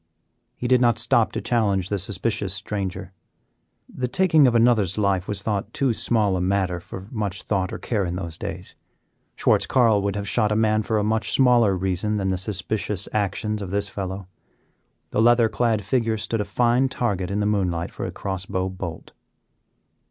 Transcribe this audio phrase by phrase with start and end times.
[0.55, 3.13] He did not stop to challenge the suspicious stranger.
[3.87, 7.77] The taking of another's life was thought too small a matter for much thought or
[7.77, 8.73] care in those days.
[9.35, 13.07] Schwartz Carl would have shot a man for a much smaller reason than the suspicious
[13.13, 14.27] actions of this fellow.
[15.11, 18.69] The leather clad figure stood a fine target in the moonlight for a cross bow
[18.69, 19.11] bolt.